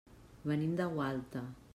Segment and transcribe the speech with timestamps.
[0.51, 1.45] Venim de Gualta.